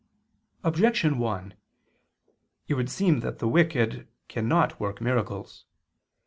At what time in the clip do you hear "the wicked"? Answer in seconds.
3.37-4.07